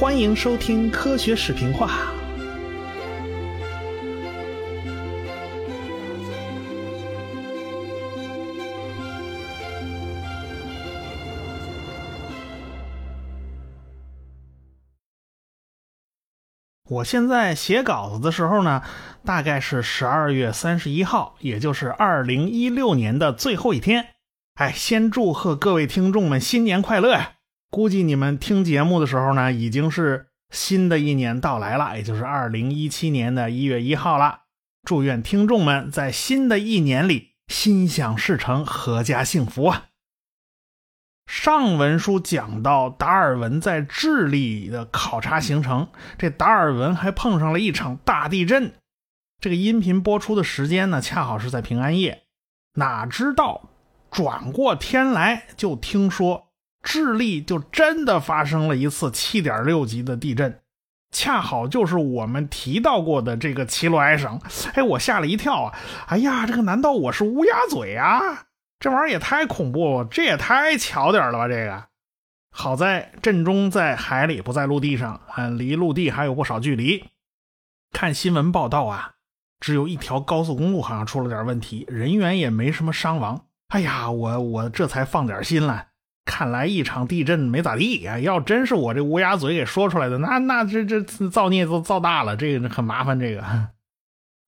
[0.00, 2.10] 欢迎收听科学视频化。
[16.88, 18.82] 我现在写稿子的时候呢，
[19.22, 24.06] 大概是十二月三十一号，也就是二零一六年的最后一天。
[24.54, 27.32] 哎，先祝贺各位听众们新年快乐呀！
[27.70, 34.40] 估计你们听节目的时候呢，已经是新的一年到来了，也就是二零一七年的一月一号了。
[34.82, 39.86] 祝愿听众们在新的一年里心想事成，阖家幸福啊！
[41.26, 45.86] 上文书讲到达尔文在智利的考察行程，
[46.18, 48.72] 这达尔文还碰上了一场大地震。
[49.40, 52.24] 这个音频播出的时间呢，恰好是在平安夜。
[52.74, 53.70] 哪知道
[54.10, 56.49] 转过天来，就听说
[56.82, 60.60] 智利就真的发生了一次七点六级的地震，
[61.10, 64.40] 恰好就是我们提到过的这个奇罗埃省。
[64.74, 65.78] 哎，我吓了一跳啊！
[66.06, 68.46] 哎呀，这个难道我是乌鸦嘴啊？
[68.78, 71.48] 这玩意儿也太恐怖，这也太巧点了吧！
[71.48, 71.84] 这个
[72.50, 77.04] 好在震中在海里，不在陆地上，嗯，离陆地还有不少距离。
[77.92, 79.16] 看新闻报道啊，
[79.60, 83.44] 只有一条高速公路好像出了点问题，人员也没什么伤亡。
[83.68, 85.88] 哎呀，我我这才放点心了。
[86.30, 88.16] 看来一场地震没咋地啊！
[88.20, 93.18] 要真是我这乌鸦嘴给说出来的，那那这这造孽都造大了，这个很麻烦。
[93.18, 93.44] 这个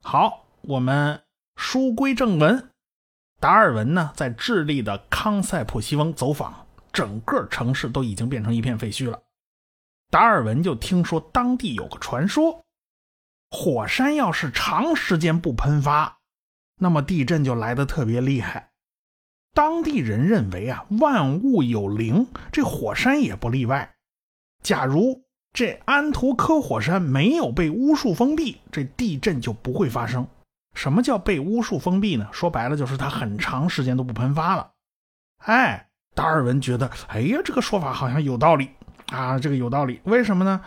[0.01, 1.23] 好，我们
[1.57, 2.71] 书归正文。
[3.41, 9.21] 达尔文呢，在智利的康塞普西翁走访，整个城市都已经变成一片废墟了。
[10.09, 12.65] 达尔文就听说当地有个传说，
[13.51, 16.19] 火山要是长时间不喷发，
[16.79, 18.71] 那么地震就来得特别厉害。
[19.55, 23.95] 当地人认为啊，万物有灵，这火山也不例外。
[24.63, 25.23] 假如
[25.53, 30.27] 这安图科火山没有被巫术封闭，这地震就不会发生。
[30.75, 32.27] 什么叫被巫术封闭呢？
[32.33, 34.71] 说白了就是它很长时间都不喷发了。
[35.45, 38.71] 哎，达尔文觉得，哎呀，这个说法好像有道理
[39.11, 40.01] 啊，这个有道理。
[40.05, 40.63] 为什么呢？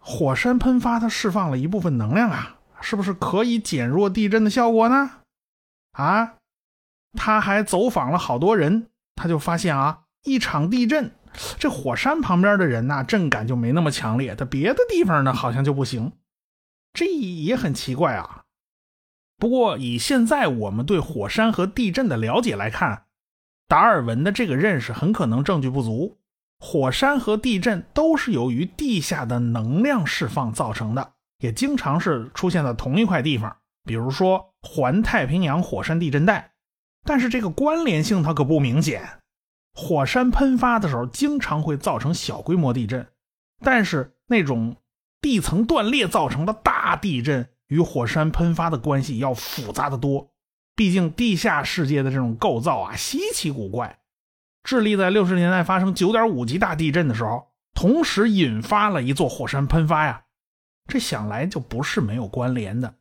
[0.00, 5.10] 火山喷发它释放了一部分能量啊，是不是可以减弱地震的效果呢？
[5.92, 6.34] 啊，
[7.16, 11.12] 他还走访了好多人，他就发现啊，一场地震，
[11.58, 16.12] 这火山旁边的人呐，震感就没那么强烈，但别的地方呢好像就不行，
[16.92, 18.42] 这也很奇怪啊。
[19.36, 23.04] 不过，以现在我们对火山和地震的了解来看，
[23.68, 26.18] 达尔文的这个认识很可能证据不足。
[26.60, 33.54] 火山和地震都是由于地下的能量释放造成的，也经常是出现在同一块地方，
[33.84, 36.52] 比如说环太平洋火山地震带。
[37.04, 39.20] 但是这个关联性它可不明显。
[39.74, 43.06] 火山喷发的时候经常会造成小规模地震，
[43.60, 44.76] 但是那种
[45.20, 47.48] 地层断裂造成的大地震。
[47.68, 50.30] 与火山喷发的关系要复杂的多，
[50.76, 54.00] 毕竟地下世界的这种构造啊稀奇古怪。
[54.62, 60.24] 智利在六十年代发生九点五级大地震的时候，同时引发了一座火山喷发呀，
[60.86, 62.94] 这想来就不是没有关联的。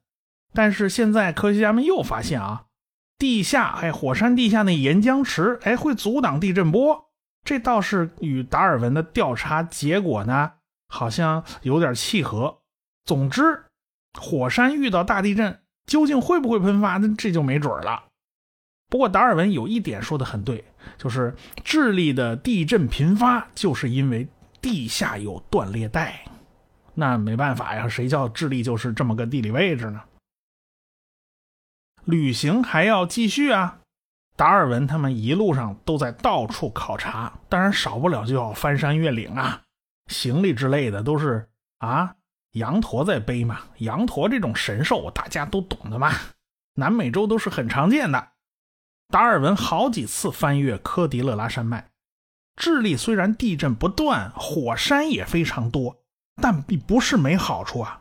[0.54, 2.68] 但是现在科学家们又发现啊，
[3.24, 7.06] 地下哎火山地下那岩浆池哎会阻挡地震波，
[7.46, 10.52] 这倒是与达尔文的调查结果呢
[10.90, 12.60] 好像有点契合。
[13.06, 13.64] 总之。
[14.20, 16.98] 火山遇到大地震，究竟会不会喷发？
[16.98, 18.04] 那这就没准了。
[18.90, 20.66] 不过达尔文有一点说的很对，
[20.98, 24.28] 就是智利的地震频发，就是因为
[24.62, 26.26] 地下有断裂带。
[26.94, 30.02] 那没办法呀，谁叫智利就是这么个地理位置呢？
[32.06, 33.80] 旅行还要继续啊！
[34.36, 39.62] 达尔文他们一路上都在到处考察，当然少不了就要翻山越岭啊，
[40.08, 41.50] 行李之类的都是
[41.80, 42.16] 啊。
[42.54, 46.12] 羊驼在背嘛，羊驼这种神兽大家都懂的嘛，
[46.76, 48.30] 南美洲都是很常见的。
[49.10, 51.90] 达尔文好几次翻越科迪勒拉山脉。
[52.56, 55.96] 智利虽然地震不断，火山也非常多，
[56.42, 58.00] 但并不是没好处啊。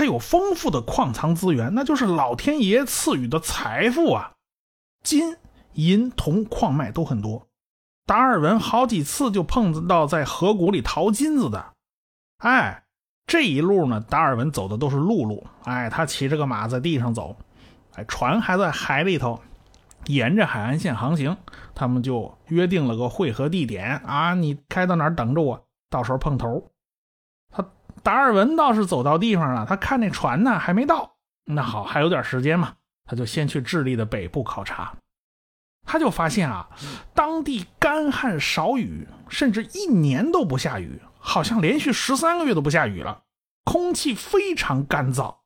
[0.00, 4.32] 它有丰富的矿藏资源，那就是老天爷赐予的财富啊，
[5.04, 5.36] 金
[5.74, 7.46] 银铜矿脉都很多。
[8.06, 11.74] 达尔文好几次就碰到在河谷里淘金子的，
[12.38, 12.84] 哎。
[13.26, 15.46] 这一路呢，达尔文走的都是陆路。
[15.64, 17.36] 哎，他骑着个马在地上走，
[17.94, 19.38] 哎，船还在海里头，
[20.06, 21.36] 沿着海岸线航行。
[21.74, 26.70] 他们就约定了个汇合地点啊，你开到哪儿等着我，到时候碰头。
[28.02, 32.74] 达尔文倒是走到地方了，他看那船呢还没到，那好，还有点时间嘛，
[33.04, 34.94] 他就先去智利的北部考察。
[35.86, 36.68] 他就发现啊，
[37.14, 41.00] 当地干旱少雨，甚至一年都不下雨。
[41.18, 43.24] 好像连续十三个月都不下雨了，
[43.64, 45.36] 空气非常干燥。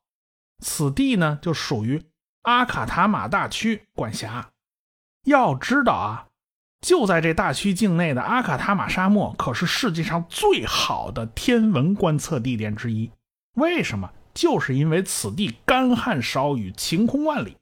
[0.63, 2.01] 此地呢，就属于
[2.43, 4.51] 阿卡塔马大区管辖。
[5.25, 6.27] 要知道啊，
[6.85, 13.09] 就在这大区境内的阿卡塔马沙漠，可是世界上最好的天文观测地点之一。
[13.55, 14.11] 为什么？
[14.35, 17.57] 就是因为此地干旱少雨，晴空万里。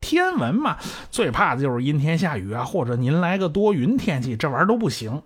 [0.00, 0.78] 天文嘛，
[1.10, 5.22] 最怕的就是阴天下雨啊，或者您来个多云天气，这玩意儿都不行。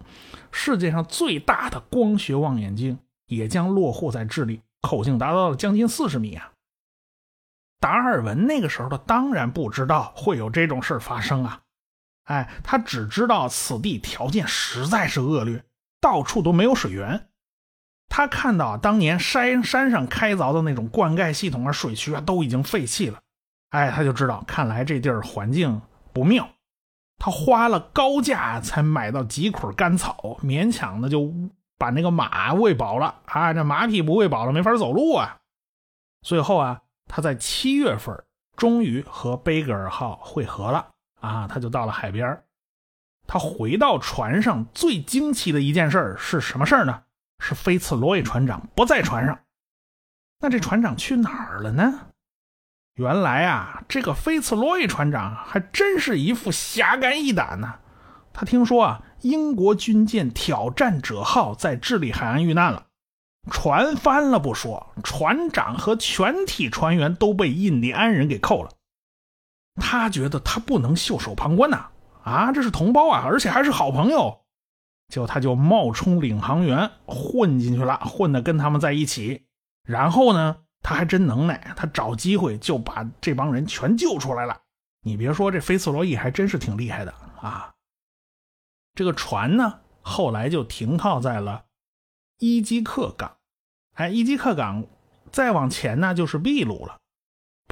[0.50, 2.98] 世界上最大的光学望远镜
[3.28, 6.50] 也将落户在智利，口径达到了将近四十米啊。
[7.78, 11.60] 达尔文那个时候他当然不知道会有这种事发生啊，
[12.24, 15.64] 哎，他只知道此地条件实在是恶劣，
[16.00, 17.28] 到处都没有水源。
[18.08, 23.19] 他看到当年山山上开凿的那种灌溉系统啊、水渠啊都已经废弃了，
[23.70, 25.80] 哎，他就知道，看来这地儿环境
[26.12, 26.48] 不妙。
[27.19, 31.32] 他花了高价才买到几捆干草，勉强的就
[31.78, 33.52] 把那个马喂饱了啊。
[33.54, 35.38] 这马匹不喂饱了，没法走路啊。
[36.22, 38.24] 最后啊，他在七月份
[38.56, 40.90] 终于和贝格尔号会合了
[41.22, 42.42] 啊，他就到了海边。
[43.26, 47.04] 他回到船上，最惊奇的一件事是什么事呢？
[47.38, 49.40] 是菲茨罗伊船长不在船上，
[50.40, 52.08] 那这船长去哪儿了呢？
[52.94, 57.76] 原来啊，这个菲茨罗伊船长还真是一副侠肝义胆呢。
[58.32, 62.86] 他听说啊，英国军舰挑战者号在智利海岸遇难了，
[63.50, 68.70] 船翻了不说，船长和全体船员都被印第安人给扣了。
[69.76, 71.86] 他觉得他不能袖手旁观呐，
[72.24, 74.40] 啊，这是同胞啊，而且还是好朋友。
[75.08, 79.46] 就他就冒充领航员混进去了，混的跟他们在一起。
[79.84, 84.58] 然后呢，他还真能耐，他找机会就把这帮人全救出来了。
[85.02, 87.74] 你别说，这菲茨罗伊还真是挺厉害的啊。
[88.94, 91.64] 这个船呢，后来就停靠在了
[92.38, 93.36] 伊基克港。
[93.94, 94.86] 哎，伊基克港
[95.30, 96.96] 再往前呢，就是秘鲁了。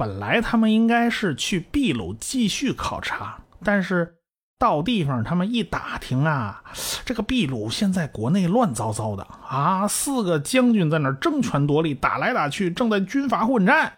[0.01, 4.15] 本来他们应该是去秘鲁继续考察，但是。
[4.57, 6.63] 到地方，他们一打听啊，
[7.03, 13.93] 这个秘鲁现在国内乱糟糟的啊，四个将军在那争权夺利，打来打去，正在军阀混战。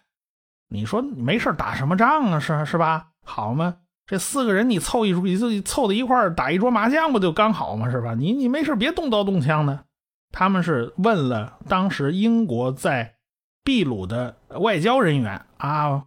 [0.69, 2.39] 你说没事打什么仗啊？
[2.39, 3.07] 是是吧？
[3.25, 3.75] 好吗？
[4.05, 7.91] 这四个人你凑一桌，就凑到一块打一桌麻将不就刚好吗？
[7.91, 8.13] 是吧？
[8.13, 9.83] 你你没事别动刀动枪的。
[10.31, 13.15] 他们是问了当时英国在
[13.63, 16.05] 秘鲁的外交人员啊。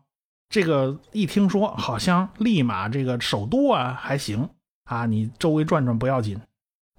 [0.48, 4.48] 这个一听说，好像立马这个首都啊还行
[4.84, 6.40] 啊，你周围转转不要紧，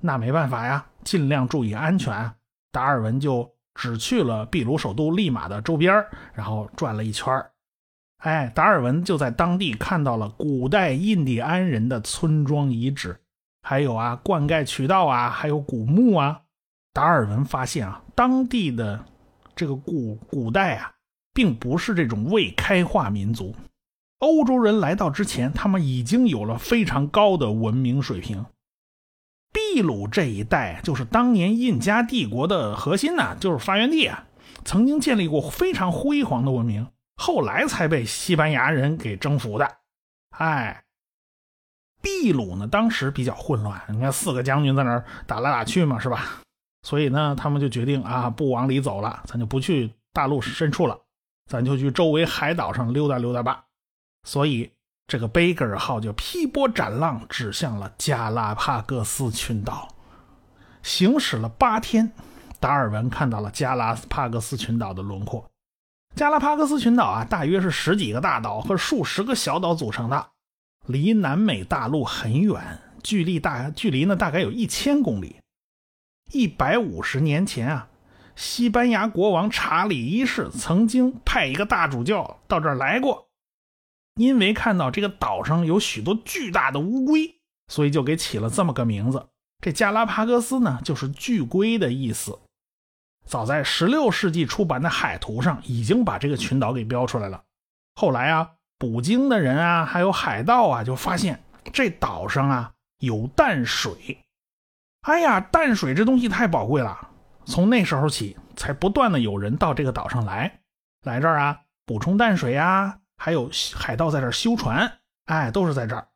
[0.01, 2.33] 那没办法呀，尽量注意安全。
[2.73, 7.33] 达尔文就只去了秘鲁首都利马的周边，然后转了一圈
[8.17, 13.17] 哎，达尔文就在当地看到了古代印第安人的村庄遗址，
[13.61, 16.41] 还有啊灌溉渠道啊，还有古墓啊。
[16.93, 19.05] 达尔文发现啊，当地的
[19.57, 20.93] 这个古古代啊。
[21.33, 23.55] 并不是这种未开化民族，
[24.17, 28.43] 欧洲人来到之前，他们已经有了非常高的文明水平。
[29.53, 34.25] 秘鲁这一带就是当年印加帝国的核心呐，就是发源地啊，
[34.65, 36.87] 曾经建立过非常辉煌的文明，
[37.17, 39.77] 后来才被西班牙人给征服的。
[40.39, 40.85] 哎，
[42.01, 46.41] 秘鲁呢，当时比较混乱，你看四个将军在那儿打来打去嘛，是吧？
[46.87, 50.97] 所以呢，他们就决定啊，不往里走了，咱就不去大陆深处了。
[51.51, 53.65] 咱就去周围海岛上溜达溜达吧。
[54.23, 54.71] 所以，
[55.05, 59.93] 这个贝格尔号就劈波斩浪，指向了加拉帕戈斯群岛。
[60.81, 62.09] 行驶了八天，
[62.57, 65.45] 达尔文看到了加拉帕戈斯群岛的轮廓。
[66.15, 70.27] 加拉帕戈斯群岛啊，大约是十几个大岛和数十个小岛组成的，
[70.85, 75.35] 离南美大陆很远，距离大距离呢大概有一千公里。
[76.31, 77.89] 一百五十年前啊。
[78.35, 83.29] 西班牙国王查理一世曾经派一个大主教到这儿来过，
[84.13, 89.29] 因为看到这个岛上有许多巨大的乌龟，所以就给起了这么个名字。
[89.59, 92.39] 这加拉帕戈斯呢，就是巨龟的意思。
[93.25, 97.43] 早在16世纪出版的海图上已经把这个群岛给标出来了。
[97.95, 101.43] 后来啊，捕鲸的人啊，还有海盗啊，就发现
[101.73, 104.19] 这岛上啊有淡水。
[105.01, 107.09] 哎呀，淡水这东西太宝贵了。
[107.45, 110.59] 从那时候起，才不断的有人到这个岛上来，
[111.03, 116.07] 来这儿啊，补充淡水啊，还有海盗在这儿修船，哎，都是在这儿。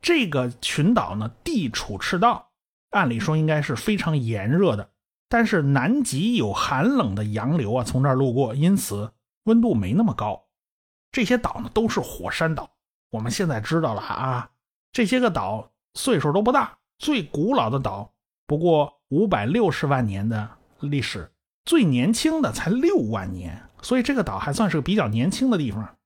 [0.00, 2.50] 这个群岛呢，地处赤道，
[2.90, 4.90] 按理说应该是非常炎热的，
[5.28, 9.12] 但是南极有寒冷的洋流啊，从这儿路过，因此
[9.44, 10.46] 温度没那么高。
[11.12, 12.70] 这些岛呢，都是火山岛。
[13.10, 14.50] 我们现在知道了啊，
[14.92, 18.12] 这些个岛岁数都不大，最古老的岛
[18.46, 18.98] 不过。
[19.10, 20.50] 五百六十万年的
[20.80, 21.32] 历史，
[21.64, 25.96] 最年轻的才六万年，所以这个岛还算是个比较年轻的地方。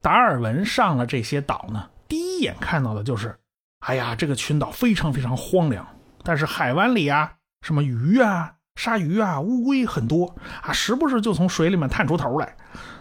[0.00, 3.38] 达尔文上了这些岛呢，第一眼看到的就是，
[3.78, 5.86] 哎呀，这个群岛非常非常荒凉，
[6.24, 12.56] 但是海湾里啊，什么鱼啊、鲨鱼啊、乌龟很多啊，时不时就从水里面探出头来。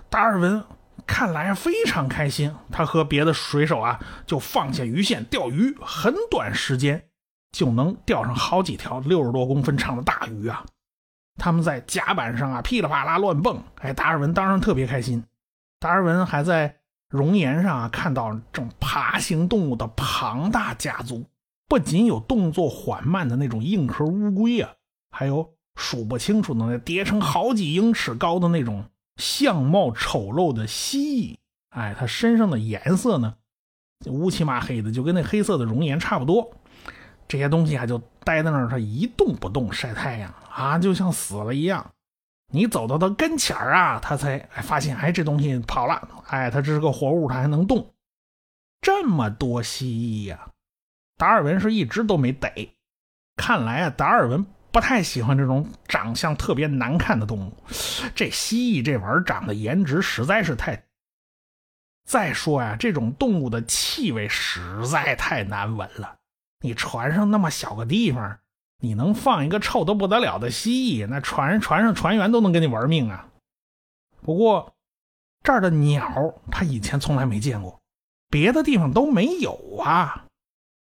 [0.07, 0.63] 达尔文
[1.11, 7.09] 看来非常开心，他和别的水手啊就放下鱼线钓鱼，很短时间
[7.51, 10.65] 就能钓上好几条六十多公分长的大鱼啊。
[11.35, 15.21] 他们在甲板上啊噼里啪啦乱蹦，哎，达尔文当然特别开心。
[15.79, 16.77] 达尔文还在。
[17.09, 21.25] 熔岩上啊，看到这种爬行动物的庞大家族，
[21.67, 24.71] 不仅有动作缓慢的那种硬壳乌龟啊，
[25.09, 28.85] 还有数不清楚的那叠成好几英尺高的那种
[29.21, 31.37] 相貌丑陋的蜥蜴。
[31.69, 33.35] 哎，它身上的颜色呢，
[34.07, 36.51] 乌漆嘛黑的，就跟那黑色的熔岩差不多。
[37.27, 41.91] 这些东西啊，就待在那儿，它一动不动晒太阳啊，就像死了一样。
[42.53, 47.93] 你走到它跟前儿啊，它才发现，哎，这东西跑了，哎，它这是个活物，它还能动。
[48.81, 50.49] 这么多蜥蜴呀，
[51.15, 52.69] 达尔文是一直都没逮。
[53.37, 57.53] 看来啊，达尔文不太喜欢这种长相特别难看的动物。
[58.15, 60.83] 这蜥蜴这玩意儿长得颜值实在是太……
[62.05, 66.17] 再说呀，这种动物的气味实在太难闻了。
[66.61, 68.37] 你船上那么小个地方。
[68.83, 73.27] 你能放一个臭得不得了的蜥蜴，那船船上船员都能跟你玩命啊！
[74.23, 74.73] 不过
[75.43, 77.79] 这儿的鸟他以前从来没见过，
[78.31, 80.25] 别的地方都没有啊。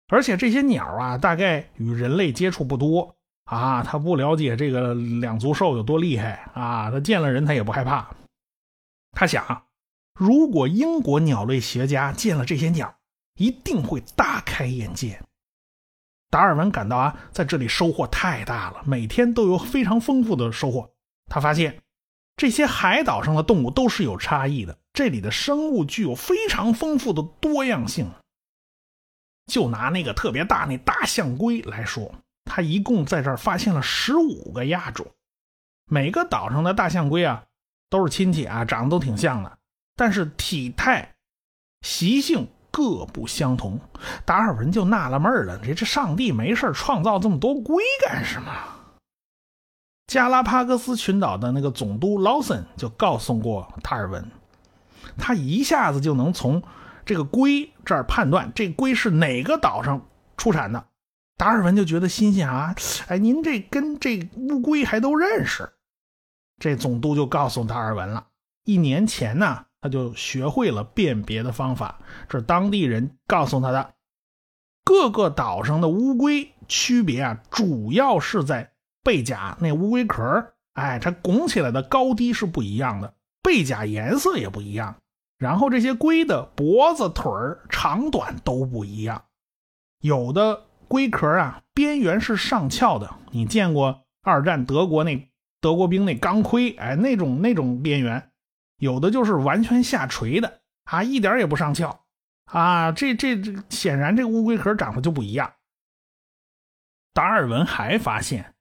[0.09, 3.15] 而且这些鸟啊，大概与人类接触不多
[3.47, 8.07] 啊，他不了解这个两足兽有多厉害啊，他见了人他也不害怕。
[9.13, 9.65] 他想，
[10.13, 12.93] 如果英国鸟类学家见了这些鸟，
[13.35, 15.21] 一定会大开眼界。
[16.29, 20.91] 达尔文感到啊，在这里收获太大了，每天都有非常丰富的收获。
[21.27, 21.81] 他发现，
[22.35, 28.11] 这些海岛上的动物都是有差异的，这里的生物具有非常丰富的多样性。
[29.45, 32.13] 就拿那个特别大那大象龟来说，
[32.47, 35.05] 他一共在这儿发现了十五个亚种。
[35.85, 37.43] 每个岛上的大象龟啊，
[37.89, 39.57] 都是亲戚啊，长得都挺像的，
[39.95, 41.15] 但是体态、
[41.81, 42.47] 习性。
[42.69, 43.79] 各不相同，
[44.23, 48.51] 达尔文就纳了闷了：这这上帝没事创造这么多龟干什么？
[50.05, 54.29] 加拉帕戈斯群岛的那个总督劳森就告诉过达尔文，
[55.17, 56.61] 他一下子就能从
[57.03, 60.85] 这个龟这儿判断这龟是哪个岛上出产的。
[61.37, 62.75] 达尔文就觉得新鲜啊！
[63.07, 65.71] 哎，您这跟这乌龟还都认识？
[66.59, 68.27] 这总督就告诉达尔文了，
[68.65, 69.63] 一年前呢。
[69.79, 73.93] 他就学会了辨别的方法，这是当地人告诉他的。
[74.83, 83.13] 各个岛上的乌龟区别啊，主要是在背甲那乌龟壳，哎，它拱起来的高低是不一样的，
[83.43, 84.95] 背甲颜色也不一样。
[85.37, 87.31] 然后这些龟的脖子、腿
[87.69, 89.25] 长短都不一样，
[90.01, 95.29] 有的龟壳啊，边缘是上翘的，你见过二战德国那
[95.59, 98.31] 德国兵那钢盔，哎，那种那种边缘。
[98.77, 102.05] 有的就是完全下垂的啊，一点也不上翘
[102.45, 105.53] 啊，这这这显然这乌龟壳长得就不一样。
[107.13, 108.53] 达尔文还发现，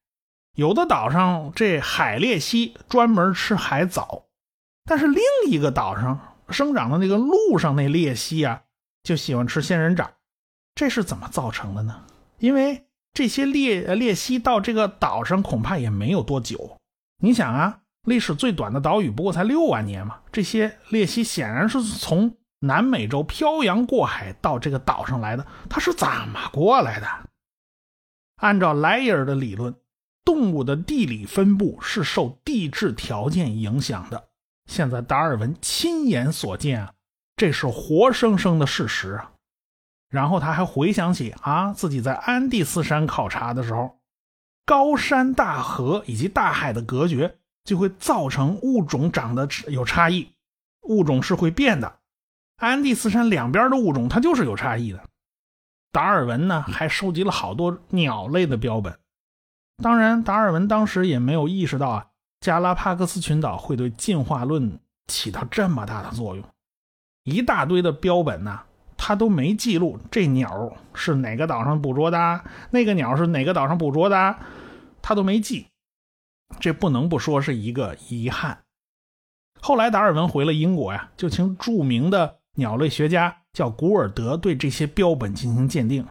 [0.54, 4.25] 有的岛上这海鬣蜥专门吃海藻，
[4.85, 8.62] 但是另一个岛上生长的那个陆上那鬣蜥啊，
[9.02, 10.11] 就喜欢吃仙人掌，
[10.75, 12.06] 这是怎么造成的呢？
[12.38, 16.78] 因为这些鬣鬣蜥到这个岛上恐怕也没有多久，
[17.23, 17.81] 你想啊。
[18.07, 27.09] 历史最短的岛屿不过才六万年嘛，这些鬣蜥显然是从南美洲漂洋过海到这个岛上来的，它是怎么过来的？
[28.37, 29.75] 按照莱伊尔的理论，
[30.25, 34.28] 动物的地理分布是受地质条件影响的。
[34.71, 36.93] 现在达尔文亲眼所见啊，
[37.37, 39.33] 这是活生生的事实啊。
[40.08, 43.98] 然后他还回想起啊，自己在安第斯山考察的时候，
[44.64, 47.38] 高山、大河以及大海的隔绝。
[47.66, 50.30] 就会造成物种长得有差异，
[50.82, 51.98] 物种是会变的。
[52.58, 55.02] 安第斯山两边的物种它就是有差异的。
[55.90, 58.96] 达尔文呢还收集了好多鸟类的标本，
[59.82, 62.06] 当然达尔文当时也没有意识到啊，
[62.38, 66.44] 加拉帕戈斯群岛会对进化论起到这么大的作用。
[67.25, 68.60] 一大堆的标本呢，
[68.96, 74.36] 他都没记录这鸟是哪个岛上捕捉的，那个鸟是哪个岛上捕捉的，
[75.02, 75.66] 他都没记。
[76.60, 78.58] 这不能不说是一个遗憾。
[79.60, 86.06] 后来达尔文回了英国呀，就请著名的鸟类学家叫古尔德对这些标本进行鉴定。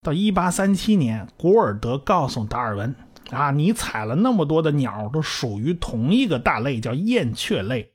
[0.00, 2.94] 到一八三七年，古尔德告诉达尔文
[3.30, 7.92] ：“啊，你采了那么多的鸟，都属于同一个大类，叫燕雀类。”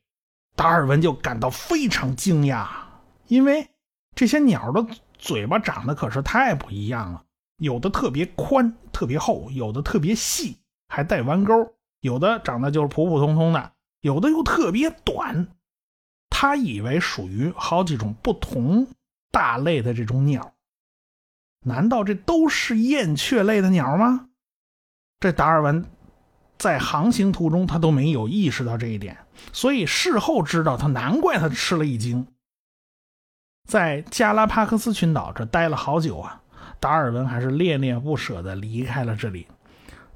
[0.55, 2.67] 达尔文就感到非常惊讶，
[3.27, 3.67] 因为
[4.15, 4.86] 这些鸟的
[5.17, 7.24] 嘴巴长得可是太不一样了，
[7.58, 11.53] 有的特别宽、特别厚，有的特别细，还带弯钩；
[12.01, 15.48] 有的长得就是普普通通的，有的又特别短。
[16.29, 18.88] 他以为属于好几种不同
[19.32, 20.53] 大类的这种鸟，
[21.65, 24.29] 难道这都是燕雀类的鸟吗？
[25.20, 25.86] 这达尔文。
[26.55, 29.17] 在航行途中，他都没有意识到这一点，
[29.51, 32.25] 所以事后知道他，难怪他吃了一惊。
[33.67, 36.41] 在加拉帕克斯群岛这待了好久啊，
[36.79, 39.48] 达尔文还是恋恋不舍地离开了这里。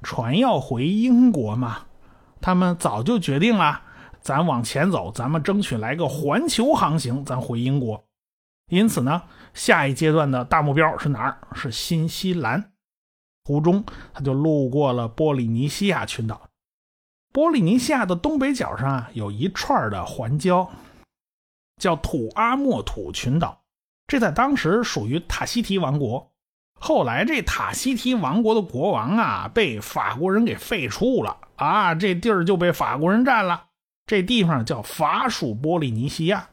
[0.02, 1.86] 船要回英国嘛，
[2.40, 3.80] 他们早就决定了，
[4.20, 8.04] 咱往前走，咱们争取来个环球航行，咱回英国。
[8.70, 9.22] 因此呢，
[9.54, 11.38] 下一阶段的大目标是哪儿？
[11.54, 12.70] 是新西兰。
[13.44, 16.42] 途中，他就路过了波利尼西亚群岛。
[17.32, 20.68] 波利尼西亚的东北角上啊，有一串的环礁，
[21.78, 23.60] 叫土阿莫土群岛。
[24.06, 26.30] 这在当时属于塔希提王国。
[26.80, 33.64] 后来这塔希提王国的国王啊，被法国人给废黜了啊，这地儿就被法国人占了。
[34.06, 36.48] 这地方叫法属波利尼西亚。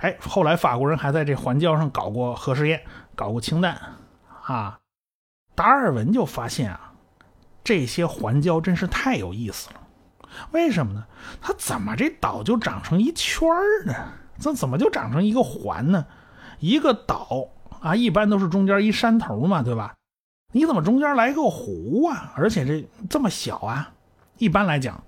[0.00, 2.82] 哎，后来法国人还在这环礁上搞过核试验，
[3.14, 3.80] 搞过氢弹
[4.44, 4.78] 啊。
[5.54, 6.92] 达尔文就发现啊，
[7.62, 9.80] 这些环礁真是太有意思了。
[10.50, 11.06] 为什么呢？
[11.40, 13.48] 它怎么这岛就长成一圈
[13.86, 13.94] 呢？
[14.40, 16.06] 这怎么就长成一个环呢？
[16.58, 17.46] 一个岛
[17.80, 19.94] 啊，一般都是中间一山头嘛，对吧？
[20.52, 22.32] 你怎么中间来个湖啊？
[22.34, 23.92] 而且这这么小啊？
[24.38, 25.00] 一般来讲，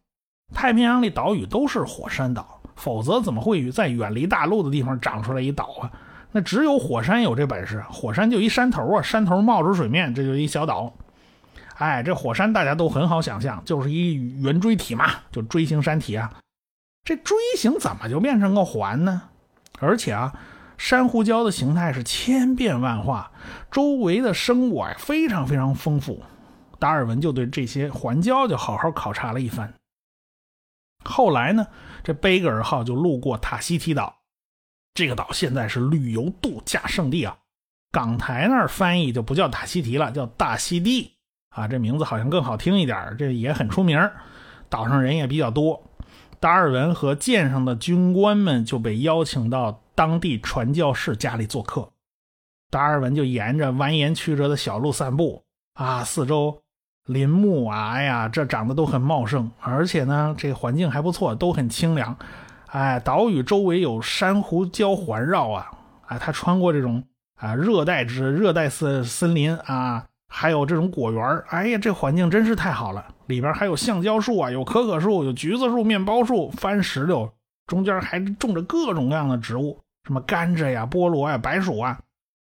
[0.54, 5.90] 太平洋里岛屿都是火山岛，否则怎么会在远离大陆的地方长出来一岛啊？
[6.30, 10.92] 那只有火山有这本事，火山就一山头啊，山头冒出水面，这就一小岛。
[11.76, 16.32] 哎，这火山大家都很好想象，就是一圆锥体嘛，就锥形山体啊。
[17.04, 19.30] 这锥形怎么就变成个环呢？
[19.80, 20.32] 而且啊，
[20.78, 23.32] 珊瑚礁的形态是千变万化，
[23.70, 26.22] 周围的生物啊非常非常丰富。
[26.78, 29.74] 达尔文就对这些环礁就好好考察了一番。
[31.04, 31.66] 后来呢，
[32.04, 34.20] 这贝格尔号就路过塔希提岛。
[34.94, 37.36] 这个岛现在是旅游度假胜地啊，
[37.90, 41.12] 港台那儿翻译就不叫塔希提了，叫大溪地
[41.50, 43.98] 啊，这名字好像更好听一点，这也很出名，
[44.68, 45.82] 岛上人也比较多。
[46.42, 51.88] 达尔文和舰上的军官们就被邀请到当地传教士家里做客，
[52.68, 56.60] 达尔文就沿着蜿蜒曲折的小路散步啊，四周
[57.06, 62.16] 林木啊，哎呀，这长得都很茂盛，而且呢，这环境还不错，都很清凉。
[62.66, 65.70] 哎，岛屿周围有珊瑚礁环绕啊！
[66.08, 67.04] 啊，他穿过这种
[67.36, 73.06] 啊热带之热带森森林啊，还有这种果园哎呀，这环境真是太好了！
[73.26, 77.30] 里边还有橡胶树啊，有可可树，有橘子树、面包树、番石榴，
[77.66, 82.00] 中间还种着各种各样的植物，什么甘蔗呀、菠萝呀、白薯啊，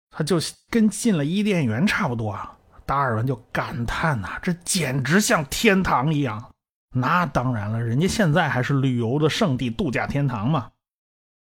[0.10, 0.38] 他就
[0.70, 2.58] 跟进了伊甸园差不多啊！
[2.86, 6.52] 达尔文就感叹呐，这简直像天堂一样。
[6.96, 10.70] 那当然了，人家现在还是旅游的圣地、度假天堂嘛。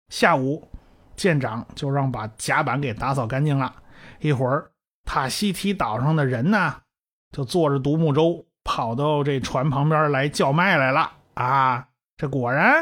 [0.08, 0.65] 下午，
[1.17, 3.76] 舰长就让把甲板给打扫干净了。
[4.22, 4.70] 一会儿，
[5.13, 6.74] 塔西提岛上的人呢，
[7.34, 11.12] 就坐着独木舟跑到这船旁边来叫卖来了。
[11.34, 12.82] 啊，这果然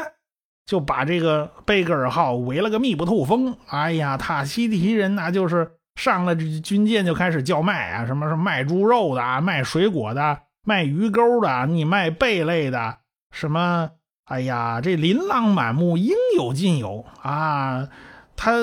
[0.64, 3.56] 就把这个贝格尔号围了个密不透风。
[3.66, 10.42] 哎呀，塔西提人那就是上了这军舰就开始叫卖啊，什么什么卖猪肉的，卖水果的。
[10.64, 12.98] 卖鱼钩的，你卖贝类的，
[13.32, 13.90] 什么？
[14.26, 17.88] 哎呀，这琳琅满目，应有尽有啊！
[18.42, 18.54] 他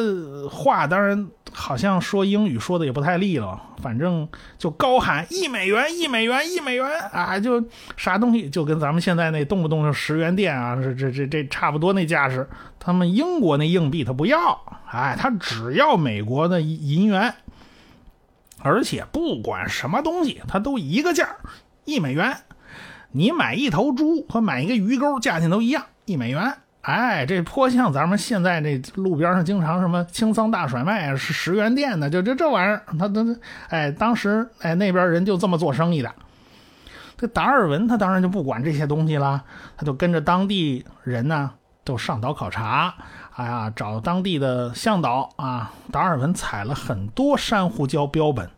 [0.50, 7.40] 话当然好像说英语说的也不太利落，反正就高喊一美元，一美元，一美元啊！
[7.40, 7.64] 就
[7.96, 12.50] 啥东西就跟咱们现在那动不动就十元店啊，这这这这差不多那架势。
[12.80, 14.60] 他们英国那硬币他不要，
[14.92, 17.36] 哎，他只要美国的银元，
[18.64, 21.36] 而且不管什么东西，他都一个价
[21.86, 22.36] 一美元，
[23.12, 26.58] 你买一头猪和买一个鱼钩价钱都一样，一美元。
[26.88, 33.36] 哎，这颇像咱们现在这路边上经常什么清仓大甩卖啊是十元店的，就就这玩意儿，他他
[33.68, 36.10] 哎，当时哎那边人就这么做生意的。
[37.18, 39.44] 这达尔文他当然就不管这些东西了，
[39.76, 41.52] 他就跟着当地人呢，
[41.84, 42.96] 都上岛考察，
[43.36, 45.74] 哎呀，找当地的向导啊。
[45.92, 48.50] 达尔文采了很多珊瑚礁标本。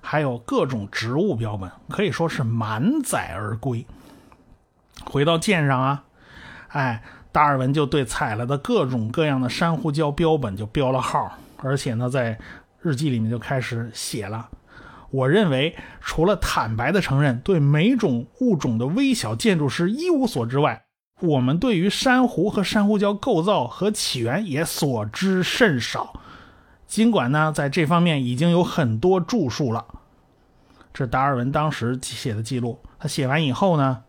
[0.00, 3.86] 还有各种植物标本，可以说是满载而归。
[5.04, 6.02] 回到舰上啊，
[6.70, 7.02] 哎，
[7.38, 12.36] 达尔文就对采了的各种各样的珊瑚礁标本就标了号，而且呢，在
[12.82, 14.48] 日记里面就开始写了。
[15.10, 20.82] 我认为，除了坦白的承认对每种物种的微小建筑师一无所知外，
[21.20, 26.20] 我们对于珊瑚和珊瑚礁构造和起源也所知甚少。
[26.88, 29.86] 尽管呢，在这方面已经有很多著述了。
[30.92, 34.02] 这达尔文当时写的记录，他写完以后呢，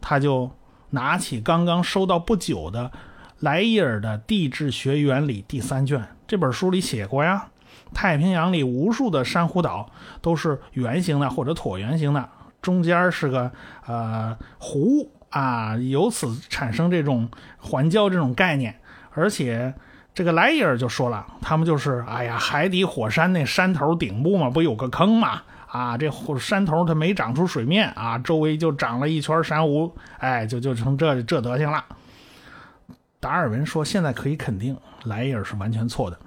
[0.00, 0.50] 他就
[0.92, 2.90] 拿起刚刚收到不久的
[3.40, 7.48] 莱伊尔的《地质学原理》第三卷这本书里写过呀。
[7.94, 9.90] 太平洋里无数的珊瑚岛
[10.22, 12.26] 都是圆形的或者椭圆形的，
[12.62, 13.50] 中间是个
[13.86, 17.28] 呃湖啊，由此产生这种
[17.58, 18.80] 环礁这种概念。
[19.10, 19.74] 而且
[20.14, 25.42] 这个莱伊尔就说了，他们就是哎呀，海底火山那山头顶部嘛，不有个坑嘛？
[25.72, 31.82] 啊，这山头它没长出水面啊，周围就长了一圈珊瑚，哎，就就成这这德行了。
[33.18, 36.18] 达尔文说，现在可以肯定，莱伊尔是完全错的。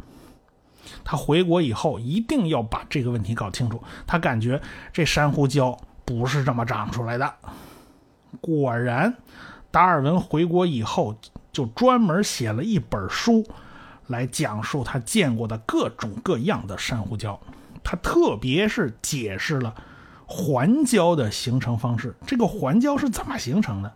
[1.03, 3.79] 他回国以后一定要把这个问题搞清楚。
[4.07, 4.59] 他感觉
[4.91, 7.31] 这珊瑚礁不是这么长出来的。
[8.41, 9.13] 果然，
[9.69, 11.15] 达尔文回国以后
[11.51, 13.45] 就专门写了一本书，
[14.07, 17.37] 来讲述他见过的各种各样的珊瑚礁。
[17.85, 19.73] 他特别是解释了
[20.25, 22.15] 环礁的形成方式。
[22.25, 23.93] 这个环礁是怎么形成的？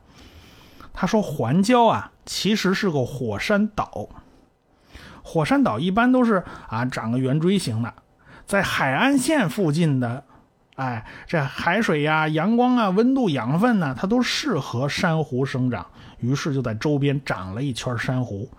[0.93, 4.08] 他说，环礁啊，其实是个火山岛。
[5.23, 7.93] 火山岛一般都是啊长个圆锥形的，
[8.45, 10.23] 在海岸线附近的，
[10.75, 15.86] 哎，这海水呀、阳光啊、温度、养分呢，它都适合珊瑚生长，
[16.19, 18.49] 于是就在周边长了一圈珊瑚。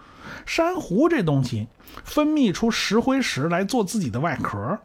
[0.47, 1.67] 珊瑚这东西
[2.05, 4.79] 分泌出石灰石来做自己的外壳。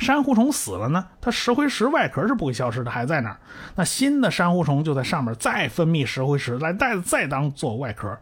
[0.00, 3.38] 珊瑚虫死了呢，它石灰石外壳是不会消失的，还在那儿。
[3.76, 8.18] 那新的珊瑚虫就在上面再分泌石灰石来再再当做外壳，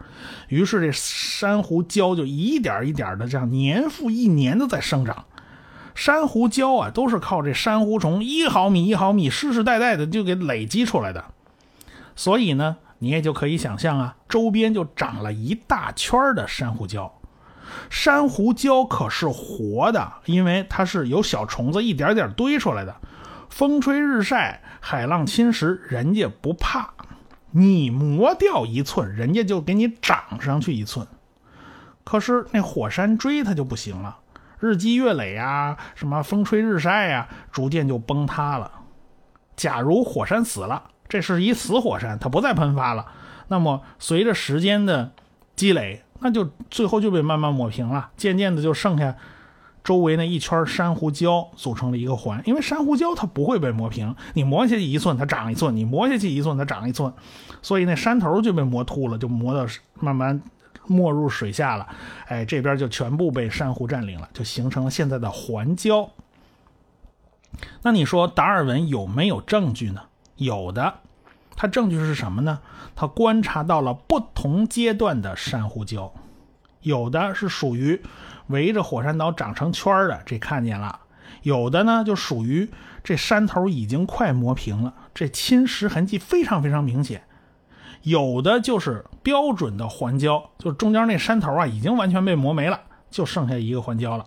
[0.48, 5.24] 于是这珊瑚礁就一点一点的这样年复一年的在生长。
[5.94, 11.24] 珊瑚礁啊，都是靠这珊瑚虫一毫米一毫米世世代代的就给累积出来的。
[12.16, 17.08] 所以呢，你也就可以想象啊，周边就长了一大圈的珊瑚礁。
[17.90, 22.94] 珊瑚礁可是活的，因为它是由小虫子一点点堆出来的。
[23.48, 26.90] 风吹日晒，海浪侵蚀，人家不怕。
[27.50, 31.06] 你磨掉一寸，人家就给你长上去一寸。
[32.04, 34.18] 可是那火山锥它就不行了，
[34.60, 38.70] 日积月累呀，什么风吹日晒呀，逐渐就崩塌了。
[39.56, 43.06] 假如火山死了，这是一死火山，它不再喷发了，
[43.48, 45.12] 那么随着时间的
[45.56, 46.04] 积累。
[46.20, 49.16] 那就最后就被慢慢抹平了，渐渐的就剩下
[49.84, 52.42] 周围那一圈珊瑚礁组成了一个环。
[52.44, 57.12] 因为珊瑚礁它不会被磨平，你磨下去一寸它长一寸，你磨下去一寸它长一寸，
[57.62, 60.42] 所以那山头就被磨秃了，就磨到慢慢
[60.86, 61.86] 没入水下了。
[62.26, 66.08] 哎，这边就全部被珊瑚占领了，就形成了现在的环礁。
[67.82, 70.02] 那你说达尔文有没有证据呢？
[70.36, 70.94] 有的。
[71.60, 72.60] 他证据是什么呢？
[72.94, 76.12] 他观察到了不同阶段的珊瑚礁，
[76.82, 78.00] 有的是属于
[78.46, 81.00] 围着火山岛长成圈的，这看见了；
[81.42, 82.70] 有的呢就属于
[83.02, 87.22] 这山头已经快磨平了，这侵蚀痕迹非常非常明显；
[88.02, 94.24] 有的就是标准的环礁，就中间那山头啊已经完全被磨没了，就剩下一个环礁了。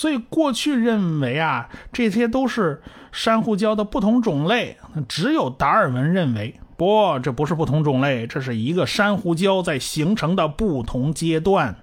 [0.00, 2.80] 所以过去认为啊，这些都是
[3.12, 4.78] 珊瑚礁的不同种类。
[5.06, 11.76] 只有达尔文认为，不，这不是不同种类，这是一个珊瑚礁在形成的不同阶段。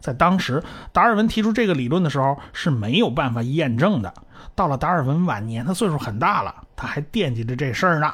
[0.00, 4.12] 在当时，达尔文提出这个理论的时候是没有办法验证的。
[4.56, 8.12] 到了达尔文晚年，他岁数很大了，他还惦记着这事儿呢。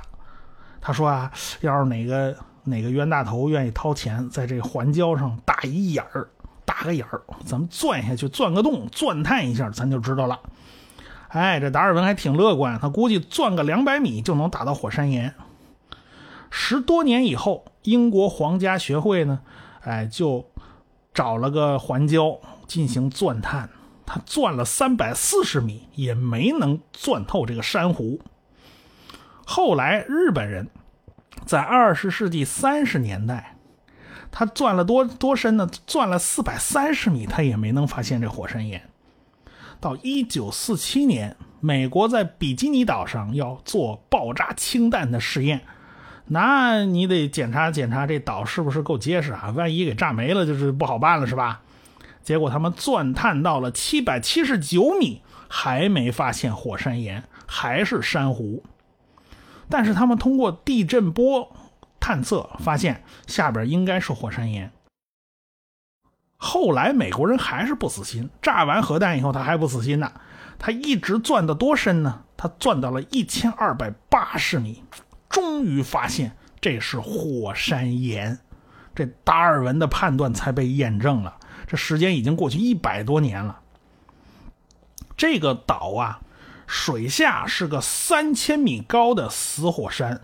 [0.82, 1.32] 他说啊，
[1.62, 6.28] 要是哪个哪个冤大头愿意掏钱，在这环礁上打一眼儿。
[6.76, 10.40] 打个眼儿，咱们钻下去，钻个洞，钻探一下，咱就知道了。
[11.28, 15.32] 哎，这达尔文还挺乐观，他估计钻个两百米就能打到火山岩。
[16.50, 19.38] 十多年以后，英国皇家学会呢，
[19.82, 20.50] 哎，就
[21.12, 23.70] 找了个环礁进行钻探，
[24.04, 28.20] 他钻了三百四十米，也没能钻透这个珊瑚。
[29.46, 30.68] 后来，日本人
[31.46, 33.53] 在二十世纪三十年代。
[34.36, 35.70] 他钻了多多深呢？
[35.86, 38.82] 钻了四百三十米，他也没能发现这火山岩。
[39.78, 45.60] 到一九四七年，美国在比基尼岛上要做爆炸氢弹的试验，
[46.26, 49.52] 那你得检查检查这岛是不是够结实啊？
[49.54, 51.60] 万一给炸没了，就是不好办了，是吧？
[52.24, 58.64] 结果他们钻探到了七百七十九米，还没发现火山岩，还是珊瑚。
[59.68, 61.54] 但是他们通过地震波。
[62.04, 64.70] 探测发现下边应该是火山岩。
[66.36, 70.12] 后来美国人还是不死心，炸完核弹以后他还不死心呢，
[70.58, 72.24] 他一直钻得多深呢？
[72.36, 74.84] 他钻到了一千二百八十米，
[75.30, 78.38] 终于发现这是火山岩。
[78.94, 81.38] 这达尔文的判断才被验证了。
[81.66, 83.60] 这时间已经过去一百多年了。
[85.16, 86.20] 这个岛啊，
[86.66, 90.20] 水下是个三千米高的死火山。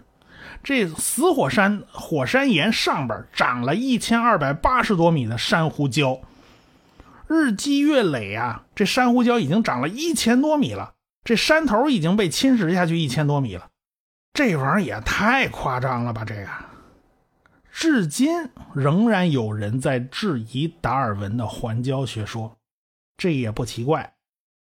[0.62, 6.20] 这死火山火山岩上边长了一千二百八十多米的珊瑚礁，
[7.26, 10.94] 日积月累啊，这珊瑚礁已经长了一千多米了。
[11.22, 13.68] 这山头已经被侵蚀下去一千多米了，
[14.32, 16.24] 这玩意儿也太夸张了吧！
[16.24, 16.48] 这个，
[17.70, 22.56] 至今仍然有人在质疑达尔文的环礁学说，
[23.18, 24.14] 这也不奇怪。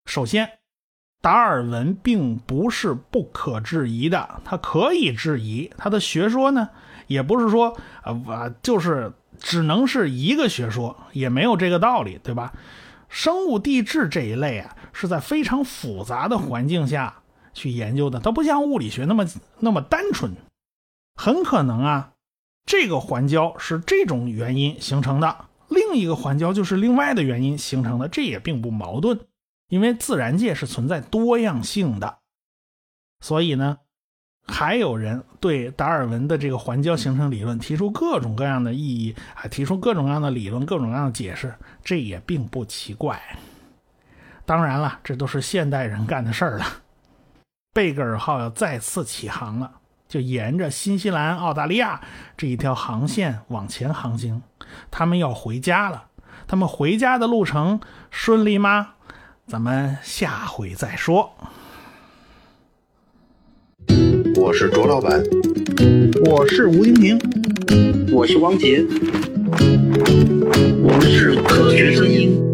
[0.04, 0.58] 首先，
[1.22, 6.68] 达尔文并不是不可质疑的，他可以质疑他的学说呢，
[7.06, 12.52] 也不是说啊，就是只能是一个学说，也没有这个道理，对吧？
[13.08, 17.22] 生物地质这一类啊，是在非常复杂的环境下
[17.54, 19.24] 去研究的，它不像物理学那么
[19.60, 20.32] 那么单纯，
[21.14, 22.12] 很可能啊，
[22.66, 29.20] 这个环礁是这种原因形成的，另一个环礁就是另外的原因形成的，这也并不矛盾。
[29.72, 32.18] 因为自然界是存在多样性的，
[33.20, 33.78] 所以呢，
[34.46, 43.18] 还有人对达尔文的这个环礁形成理论提出各种各样的意义，啊提出各种各样的理论、各种各样的解释，这也并不奇怪。
[44.44, 46.66] 当然了，这都是现代人干的事儿了。
[47.72, 49.72] 贝格尔号要再次起航了，
[50.06, 51.98] 就沿着新西兰、澳大利亚
[52.36, 54.42] 这一条航线往前航行，
[54.90, 56.08] 他们要回家了。
[56.46, 57.80] 他们回家的路程
[58.10, 58.96] 顺利吗？
[59.52, 61.30] 咱们下回再说。
[64.34, 65.22] 我是卓老板，
[66.24, 67.18] 我是吴婷婷，
[68.10, 68.82] 我是王杰，
[70.82, 72.51] 我们是科学声音。